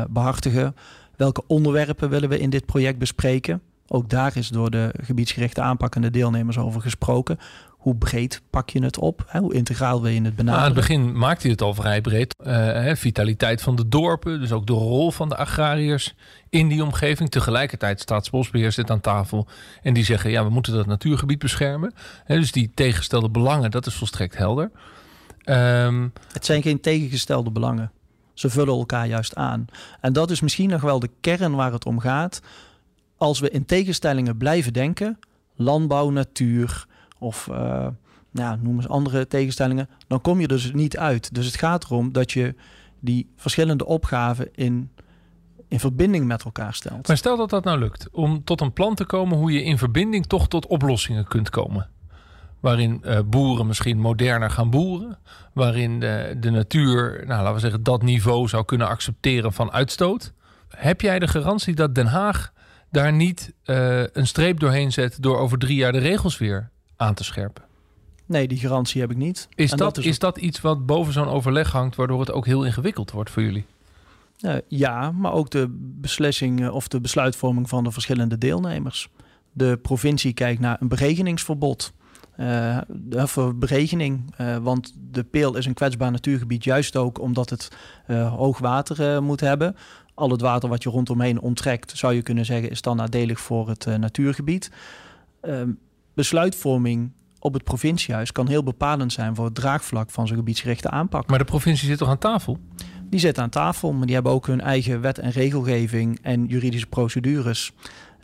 [0.09, 0.77] behartigen.
[1.17, 3.63] Welke onderwerpen willen we in dit project bespreken?
[3.89, 7.39] Ook daar is door de gebiedsgerichte aanpak en de deelnemers over gesproken.
[7.71, 9.25] Hoe breed pak je het op?
[9.27, 9.41] Hè?
[9.41, 10.59] Hoe integraal wil je het benaderen?
[10.59, 12.35] Aan het begin maakte hij het al vrij breed.
[12.41, 16.15] Uh, hè, vitaliteit van de dorpen, dus ook de rol van de agrariërs
[16.49, 17.31] in die omgeving.
[17.31, 19.47] Tegelijkertijd Staatsbosbeheer zit aan tafel
[19.83, 20.31] en die zeggen...
[20.31, 21.95] ja, we moeten dat natuurgebied beschermen.
[22.25, 24.71] Hè, dus die tegengestelde belangen, dat is volstrekt helder.
[25.45, 27.93] Um, het zijn geen tegengestelde belangen.
[28.35, 29.67] Ze vullen elkaar juist aan.
[30.01, 32.41] En dat is misschien nog wel de kern waar het om gaat
[33.17, 35.19] als we in tegenstellingen blijven denken,
[35.55, 36.87] landbouw, natuur
[37.19, 37.87] of uh,
[38.31, 41.35] nou, noem eens andere tegenstellingen, dan kom je dus niet uit.
[41.35, 42.55] Dus het gaat erom dat je
[43.01, 44.91] die verschillende opgaven in,
[45.69, 47.09] in verbinding met elkaar stelt.
[47.09, 49.79] Maar stel dat dat nou lukt, om tot een plan te komen hoe je in
[49.79, 51.89] verbinding toch tot oplossingen kunt komen.
[52.61, 55.19] Waarin uh, boeren misschien moderner gaan boeren.
[55.53, 60.33] Waarin de, de natuur, nou, laten we zeggen, dat niveau zou kunnen accepteren van uitstoot.
[60.69, 62.53] Heb jij de garantie dat Den Haag
[62.95, 67.15] daar niet uh, een streep doorheen zet door over drie jaar de regels weer aan
[67.15, 67.63] te scherpen?
[68.27, 69.49] Nee, die garantie heb ik niet.
[69.55, 73.11] Is, dat, is, dat iets wat boven zo'n overleg hangt, waardoor het ook heel ingewikkeld
[73.11, 73.65] wordt voor jullie?
[74.41, 75.67] Uh, ja, maar ook de
[76.01, 79.09] beslissing of de besluitvorming van de verschillende deelnemers.
[79.53, 81.93] De provincie kijkt naar een beregeningsverbod.
[82.41, 82.79] Uh,
[83.11, 87.69] voor beregening, uh, want de Peel is een kwetsbaar natuurgebied, juist ook omdat het
[88.37, 89.77] hoog water moet hebben.
[90.15, 93.69] Al het water wat je rondomheen onttrekt, zou je kunnen zeggen, is dan nadelig voor
[93.69, 94.71] het natuurgebied.
[95.41, 95.71] Ehm,
[96.15, 101.27] besluitvorming op het provinciehuis kan heel bepalend zijn voor het draagvlak van zo'n gebiedsgerichte aanpak.
[101.27, 102.59] Maar de provincie zit toch aan tafel?
[103.11, 106.87] Die zit aan tafel, maar die hebben ook hun eigen wet en regelgeving en juridische
[106.87, 107.73] procedures.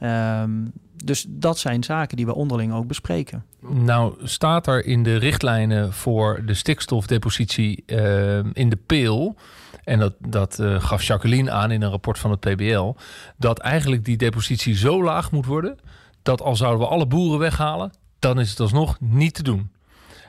[0.02, 0.72] Um,
[1.04, 3.44] dus dat zijn zaken die we onderling ook bespreken.
[3.68, 9.36] Nou, staat er in de richtlijnen voor de stikstofdepositie uh, in de peel.
[9.84, 12.94] En dat, dat uh, gaf Jacqueline aan in een rapport van het PBL.
[13.36, 15.78] Dat eigenlijk die depositie zo laag moet worden.
[16.22, 19.70] Dat al zouden we alle boeren weghalen, dan is het alsnog niet te doen.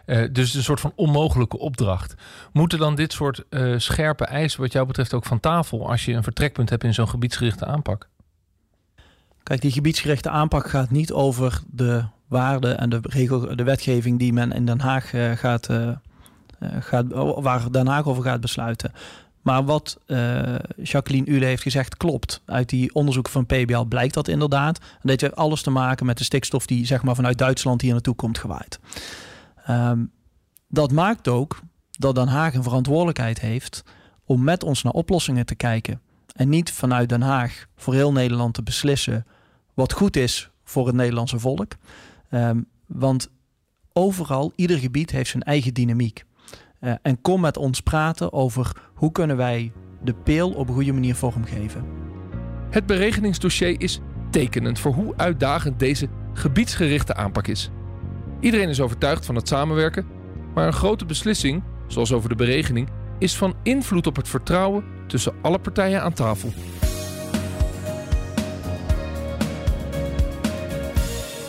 [0.06, 2.16] Uh, dus een soort van onmogelijke opdracht.
[2.52, 3.44] Moeten dan dit soort
[3.78, 7.10] scherpe eisen, wat jou betreft, ook van tafel als je een vertrekpunt hebt in zo'n
[7.10, 8.10] gebiedsgerichte aanpak?
[9.44, 14.34] Kijk, die gebiedsgerichte aanpak gaat niet over de waarden en de, regel, de wetgeving die
[14.34, 15.10] men in Den Haag
[15.40, 15.70] gaat,
[16.80, 17.06] gaat,
[17.42, 18.92] waar Den Haag over gaat besluiten.
[19.42, 22.42] Maar wat uh, Jacqueline Ule heeft gezegd klopt.
[22.46, 24.80] Uit die onderzoeken van PBL blijkt dat inderdaad.
[25.02, 28.16] Dat heeft alles te maken met de stikstof die zeg maar, vanuit Duitsland hier naartoe
[28.16, 28.80] komt gewaaid.
[29.70, 30.12] Um,
[30.68, 31.60] dat maakt ook
[31.92, 33.84] dat Den Haag een verantwoordelijkheid heeft
[34.26, 36.02] om met ons naar oplossingen te kijken.
[36.36, 39.26] En niet vanuit Den Haag voor heel Nederland te beslissen
[39.74, 41.72] wat goed is voor het Nederlandse volk.
[42.32, 43.30] Um, want
[43.94, 46.24] overal, ieder gebied heeft zijn eigen dynamiek.
[46.82, 49.72] Uh, en kom met ons praten over hoe kunnen wij
[50.04, 51.86] de peel op een goede manier vormgeven.
[52.70, 57.70] Het beregeningsdossier is tekenend voor hoe uitdagend deze gebiedsgerichte aanpak is.
[58.40, 60.06] Iedereen is overtuigd van het samenwerken,
[60.54, 62.90] maar een grote beslissing, zoals over de beregening,
[63.20, 66.50] is van invloed op het vertrouwen tussen alle partijen aan tafel.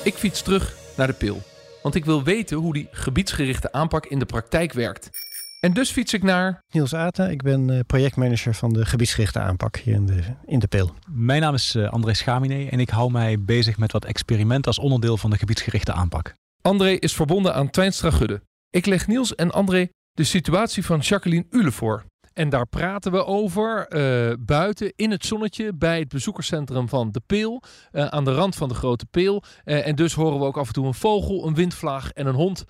[0.04, 1.42] Ik fiets terug naar de pil,
[1.82, 5.21] want ik wil weten hoe die gebiedsgerichte aanpak in de praktijk werkt.
[5.66, 6.64] En dus fiets ik naar.
[6.72, 10.66] Niels Aten, ik ben eh, projectmanager van de gebiedsgerichte aanpak hier in de, in de
[10.66, 10.94] Pil.
[11.10, 14.78] Mijn naam is uh, André Schamine en ik hou mij bezig met wat experimenten als
[14.78, 16.34] onderdeel van de gebiedsgerichte aanpak.
[16.62, 18.42] André is verbonden aan Twijnstra Gudde.
[18.70, 22.04] Ik leg Niels en André de situatie van Jacqueline Ule voor.
[22.34, 27.20] En daar praten we over uh, buiten in het zonnetje bij het bezoekerscentrum van De
[27.26, 27.62] Peel.
[27.92, 29.42] Uh, aan de rand van de Grote Peel.
[29.64, 32.34] Uh, en dus horen we ook af en toe een vogel, een windvlaag en een
[32.34, 32.64] hond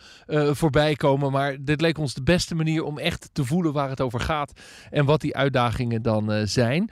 [0.51, 1.33] voorbij komen.
[1.33, 4.53] Maar dit leek ons de beste manier om echt te voelen waar het over gaat.
[4.91, 6.91] En wat die uitdagingen dan zijn.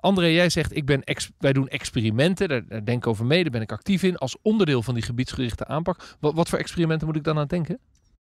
[0.00, 1.02] André, jij zegt ik ben
[1.38, 2.48] wij doen experimenten.
[2.48, 3.42] Daar, daar denk ik over mee.
[3.42, 4.16] Daar ben ik actief in.
[4.16, 6.16] Als onderdeel van die gebiedsgerichte aanpak.
[6.20, 7.78] Wat, wat voor experimenten moet ik dan aan denken?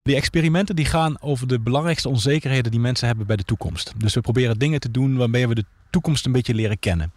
[0.06, 3.92] Die experimenten die gaan over de belangrijkste onzekerheden die mensen hebben bij de toekomst.
[3.96, 7.12] Dus we proberen dingen te doen waarmee we de toekomst een beetje leren kennen.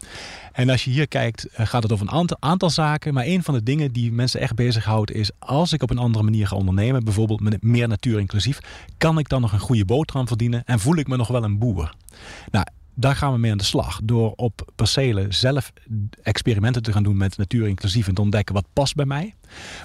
[0.53, 3.13] En als je hier kijkt, eh, gaat het over een aantal, zaken.
[3.13, 5.31] Maar een van de dingen die mensen echt bezighoudt is...
[5.39, 8.59] als ik op een andere manier ga ondernemen, bijvoorbeeld met meer natuur inclusief...
[8.97, 11.57] kan ik dan nog een goede boterham verdienen en voel ik me nog wel een
[11.57, 11.93] boer?
[12.51, 13.99] Nou, daar gaan we mee aan de slag.
[14.03, 15.71] Door op percelen zelf
[16.21, 19.35] experimenten te gaan doen met natuur inclusief en te ontdekken wat past bij mij.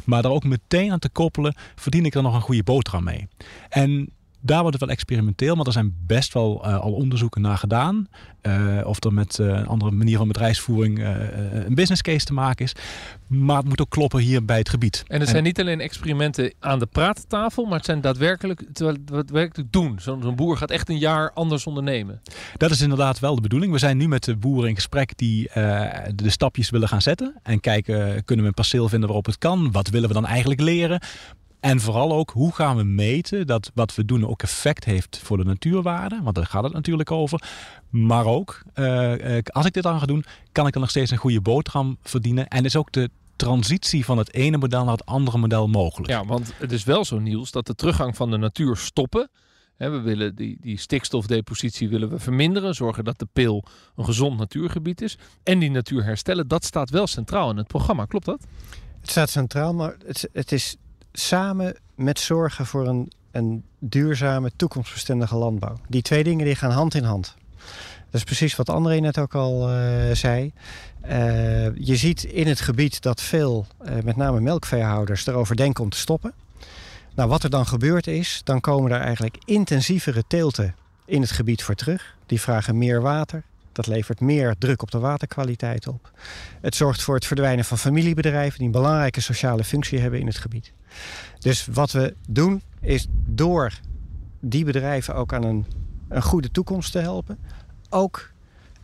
[0.05, 3.29] Maar daar ook meteen aan te koppelen, verdien ik er nog een goede boterham mee.
[3.69, 4.09] En
[4.45, 8.09] daar wordt het wel experimenteel, maar er zijn best wel uh, al onderzoeken naar gedaan.
[8.43, 10.99] Uh, of er met uh, een andere manier van bedrijfsvoering
[11.67, 12.73] een business case te maken is.
[13.27, 15.03] Maar het moet ook kloppen hier bij het gebied.
[15.07, 18.65] En het zijn niet alleen experimenten aan de praattafel, maar het zijn daadwerkelijk,
[19.01, 19.99] daadwerkelijk doen.
[20.01, 22.21] Zo'n zo boer gaat echt een jaar anders ondernemen.
[22.57, 23.73] Dat is inderdaad wel de bedoeling.
[23.73, 25.51] We zijn nu met de boeren in gesprek die
[26.15, 27.35] de stapjes willen gaan zetten.
[27.43, 29.73] En kijken, kunnen we een perceel vinden waarop het kan?
[29.73, 31.01] Wat willen we dan eigenlijk leren?
[31.65, 35.37] En vooral ook, hoe gaan we meten dat wat we doen ook effect heeft voor
[35.37, 36.21] de natuurwaarde?
[36.23, 37.43] Want daar gaat het natuurlijk over.
[37.91, 41.19] Maar ook, uh, als ik dit dan ga doen, kan ik dan nog steeds een
[41.19, 42.49] goede boterham verdienen?
[42.49, 46.13] En is ook de transitie van het ene model naar het andere model mogelijk?
[46.13, 49.29] Ja, want het is wel zo, Niels, dat de teruggang van de natuur stoppen.
[49.77, 52.75] we willen die, die stikstofdepositie willen we verminderen.
[52.75, 53.65] Zorgen dat de pil
[53.97, 55.19] een gezond natuurgebied is.
[55.43, 58.05] En die natuur herstellen, dat staat wel centraal in het programma.
[58.05, 58.47] Klopt dat?
[59.01, 60.77] Het staat centraal, maar het, het is
[61.19, 65.77] samen met zorgen voor een, een duurzame, toekomstbestendige landbouw.
[65.89, 67.35] Die twee dingen die gaan hand in hand.
[68.11, 69.77] Dat is precies wat André net ook al uh,
[70.13, 70.53] zei.
[71.05, 71.11] Uh,
[71.77, 75.99] je ziet in het gebied dat veel, uh, met name melkveehouders, erover denken om te
[75.99, 76.33] stoppen.
[77.15, 80.75] Nou, wat er dan gebeurt is, dan komen er eigenlijk intensievere teelten
[81.05, 82.17] in het gebied voor terug.
[82.27, 83.43] Die vragen meer water.
[83.73, 86.11] Dat levert meer druk op de waterkwaliteit op.
[86.61, 90.39] Het zorgt voor het verdwijnen van familiebedrijven die een belangrijke sociale functie hebben in het
[90.39, 90.73] gebied.
[91.39, 93.73] Dus wat we doen is door
[94.41, 95.67] die bedrijven ook aan een,
[96.09, 97.39] een goede toekomst te helpen,
[97.91, 98.33] ook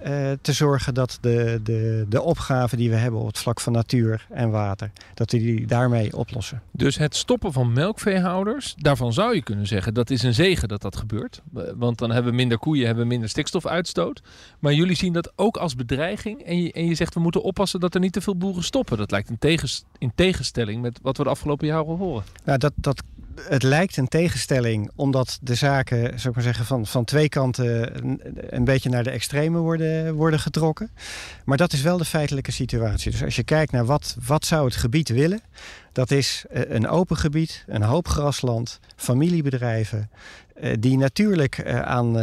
[0.06, 3.72] uh, te zorgen dat de, de, de opgaven die we hebben op het vlak van
[3.72, 6.62] natuur en water, dat we die daarmee oplossen.
[6.70, 10.82] Dus het stoppen van melkveehouders, daarvan zou je kunnen zeggen dat is een zegen dat
[10.82, 11.42] dat gebeurt.
[11.76, 14.22] Want dan hebben we minder koeien, hebben we minder stikstofuitstoot.
[14.58, 17.80] Maar jullie zien dat ook als bedreiging en je, en je zegt we moeten oppassen
[17.80, 18.98] dat er niet te veel boeren stoppen.
[18.98, 22.24] Dat lijkt in, tegens, in tegenstelling met wat we de afgelopen jaren horen.
[22.44, 23.02] Nou, dat, dat
[23.40, 27.92] het lijkt een tegenstelling, omdat de zaken, zou ik maar zeggen, van, van twee kanten
[28.54, 30.90] een, beetje naar de extreme worden, worden getrokken.
[31.44, 33.10] Maar dat is wel de feitelijke situatie.
[33.10, 35.40] Dus als je kijkt naar wat, wat zou het gebied willen,
[35.92, 40.10] dat is eh, een open gebied, een hoop grasland, familiebedrijven,
[40.54, 42.18] eh, die natuurlijk eh, aan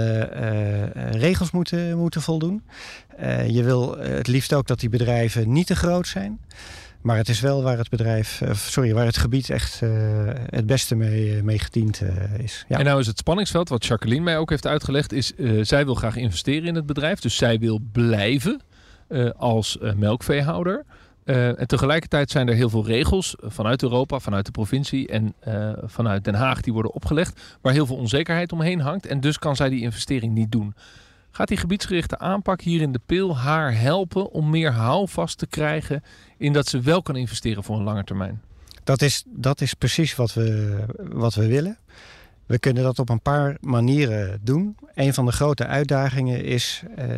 [1.11, 2.63] regels moeten, moeten voldoen.
[3.47, 6.39] Je wil het liefst ook dat die bedrijven niet te groot zijn.
[7.07, 9.89] Maar het is wel waar het bedrijf, eh, sorry, waar het gebied echt uh,
[10.49, 12.01] het beste mee, eh, mee gediend
[12.37, 12.65] is.
[12.67, 12.77] Ja.
[12.77, 15.95] En nou is het spanningsveld, wat Jacqueline mij ook heeft uitgelegd, is uh, zij wil
[15.95, 17.19] graag investeren in het bedrijf.
[17.19, 18.61] Dus zij wil blijven
[19.37, 20.85] als melkveehouder.
[21.23, 25.33] en tegelijkertijd zijn er heel veel regels vanuit Europa, vanuit de provincie en
[25.85, 29.05] vanuit Den Haag die worden opgelegd, waar heel veel onzekerheid omheen hangt.
[29.05, 30.73] En dus kan zij die investering niet doen.
[31.37, 36.03] Gaat die gebiedsgerichte aanpak hier in de pil haar helpen om meer houvast te krijgen
[36.37, 38.41] in dat ze wel kan investeren voor een lange termijn?
[38.83, 41.77] Dat is, dat is precies wat we, wat we willen.
[42.45, 44.77] We kunnen dat op een paar manieren doen.
[44.93, 47.09] Een van de grote uitdagingen is eh,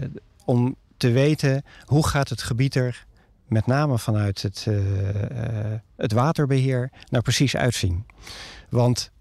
[0.45, 3.05] om te weten hoe gaat het gebied er
[3.47, 4.79] met name vanuit het, uh,
[5.95, 8.05] het waterbeheer nou precies uitzien.
[8.69, 9.11] Want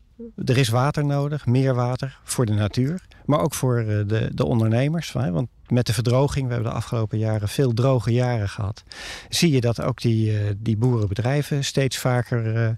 [0.44, 4.44] er is water nodig, meer water voor de natuur, maar ook voor eh, de, de
[4.44, 5.12] ondernemers.
[5.12, 8.82] Want met de verdroging, we hebben de afgelopen jaren veel droge jaren gehad,
[9.28, 12.68] zie je dat ook die, eh, die boerenbedrijven steeds vaker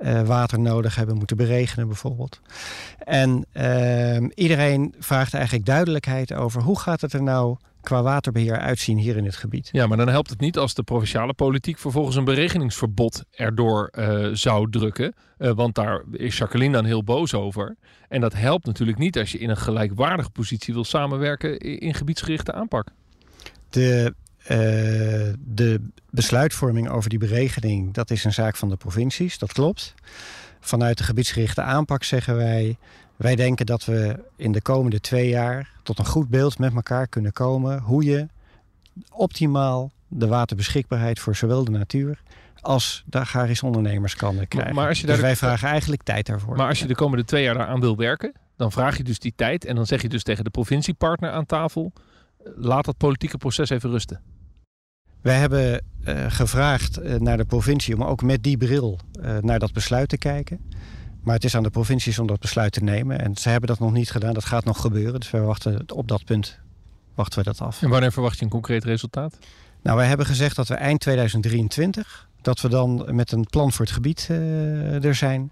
[0.00, 2.40] uh, water nodig hebben, moeten beregenen bijvoorbeeld.
[2.98, 8.98] En ehm, iedereen vraagt eigenlijk duidelijkheid over hoe gaat het er nou qua waterbeheer uitzien
[8.98, 9.68] hier in het gebied.
[9.72, 14.28] Ja, maar dan helpt het niet als de provinciale politiek vervolgens een beregeningsverbod erdoor uh,
[14.32, 15.14] zou drukken.
[15.38, 17.76] Uh, want daar is Jacqueline dan heel boos over.
[18.08, 22.52] En dat helpt natuurlijk niet als je in een gelijkwaardige positie wil samenwerken in gebiedsgerichte
[22.52, 22.88] aanpak.
[23.70, 24.48] De, uh,
[25.38, 29.94] de besluitvorming over die beregening, dat is een zaak van de provincies, dat klopt.
[30.60, 32.76] Vanuit de gebiedsgerichte aanpak zeggen wij
[33.20, 37.06] wij denken dat we in de komende twee jaar tot een goed beeld met elkaar
[37.06, 38.28] kunnen komen hoe je
[39.10, 42.22] optimaal de waterbeschikbaarheid voor zowel de natuur
[42.60, 44.74] als de agrarische ondernemers kan krijgen.
[44.74, 46.56] Maar als je dus wij vragen eigenlijk tijd daarvoor.
[46.56, 49.32] Maar als je de komende twee jaar daaraan wil werken, dan vraag je dus die
[49.36, 51.92] tijd en dan zeg je dus tegen de provinciepartner aan tafel:
[52.56, 54.20] laat dat politieke proces even rusten.
[55.20, 59.58] Wij hebben uh, gevraagd uh, naar de provincie om ook met die bril uh, naar
[59.58, 60.60] dat besluit te kijken.
[61.22, 63.20] Maar het is aan de provincies om dat besluit te nemen.
[63.20, 64.34] En ze hebben dat nog niet gedaan.
[64.34, 65.20] Dat gaat nog gebeuren.
[65.20, 66.60] Dus we wachten op dat punt
[67.14, 67.82] wachten we dat af.
[67.82, 69.38] En wanneer verwacht je een concreet resultaat?
[69.82, 72.28] Nou, wij hebben gezegd dat we eind 2023...
[72.42, 75.50] dat we dan met een plan voor het gebied uh, er zijn.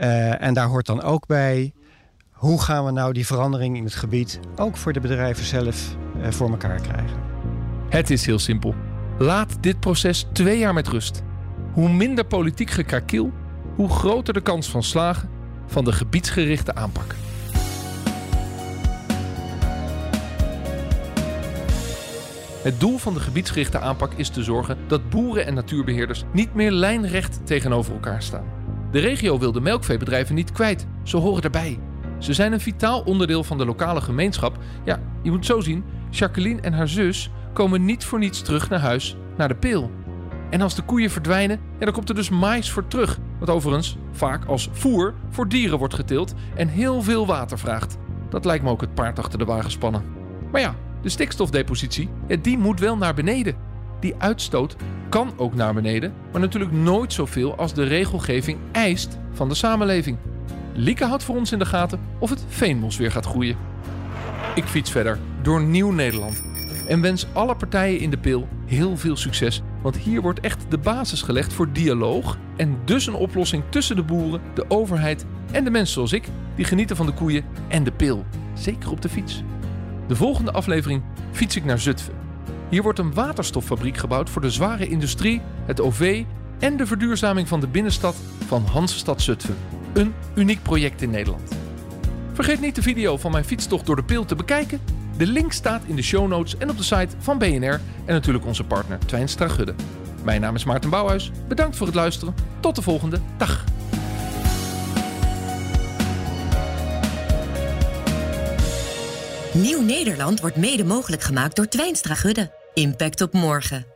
[0.00, 1.72] Uh, en daar hoort dan ook bij...
[2.30, 4.40] hoe gaan we nou die verandering in het gebied...
[4.56, 7.16] ook voor de bedrijven zelf uh, voor elkaar krijgen.
[7.88, 8.74] Het is heel simpel.
[9.18, 11.22] Laat dit proces twee jaar met rust.
[11.72, 13.32] Hoe minder politiek gekakeel
[13.76, 15.28] hoe groter de kans van slagen
[15.66, 17.14] van de gebiedsgerichte aanpak.
[22.62, 26.70] Het doel van de gebiedsgerichte aanpak is te zorgen dat boeren en natuurbeheerders niet meer
[26.70, 28.44] lijnrecht tegenover elkaar staan.
[28.90, 31.78] De regio wil de melkveebedrijven niet kwijt, ze horen erbij.
[32.18, 34.58] Ze zijn een vitaal onderdeel van de lokale gemeenschap.
[34.84, 38.80] Ja, je moet zo zien, Jacqueline en haar zus komen niet voor niets terug naar
[38.80, 39.90] huis, naar de peel.
[40.50, 43.18] En als de koeien verdwijnen, dan komt er dus mais voor terug.
[43.38, 47.96] Wat overigens vaak als voer voor dieren wordt geteeld en heel veel water vraagt.
[48.28, 50.04] Dat lijkt me ook het paard achter de wagen spannen.
[50.52, 52.08] Maar ja, de stikstofdepositie,
[52.40, 53.54] die moet wel naar beneden.
[54.00, 54.76] Die uitstoot
[55.08, 60.16] kan ook naar beneden, maar natuurlijk nooit zoveel als de regelgeving eist van de samenleving.
[60.74, 63.56] Lieke houdt voor ons in de gaten of het veenbos weer gaat groeien.
[64.54, 66.42] Ik fiets verder door Nieuw Nederland
[66.88, 70.78] en wens alle partijen in de pil heel veel succes, want hier wordt echt de
[70.78, 75.70] basis gelegd voor dialoog en dus een oplossing tussen de boeren, de overheid en de
[75.70, 78.24] mensen zoals ik die genieten van de koeien en de pil.
[78.54, 79.42] Zeker op de fiets.
[80.08, 82.14] De volgende aflevering fiets ik naar Zutphen.
[82.68, 86.24] Hier wordt een waterstoffabriek gebouwd voor de zware industrie, het OV
[86.58, 88.16] en de verduurzaming van de binnenstad
[88.46, 89.56] van Hansestad Zutphen.
[89.92, 91.52] Een uniek project in Nederland.
[92.32, 94.80] Vergeet niet de video van mijn fietstocht door de pil te bekijken.
[95.16, 98.46] De link staat in de show notes en op de site van BNR en natuurlijk
[98.46, 99.74] onze partner Twijnstra Gudde.
[100.22, 101.30] Mijn naam is Maarten Bouwhuis.
[101.48, 102.34] Bedankt voor het luisteren.
[102.60, 103.64] Tot de volgende dag.
[109.52, 112.50] Nieuw Nederland wordt mede mogelijk gemaakt door Twijnstra Gudde.
[112.74, 113.95] Impact op morgen.